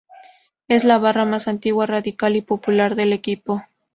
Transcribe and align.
Es 0.67 0.83
la 0.83 0.97
barra 0.97 1.25
más 1.25 1.47
antigua, 1.47 1.85
radical 1.85 2.35
y 2.35 2.41
popular 2.41 2.95
del 2.95 3.13
equipo. 3.13 3.61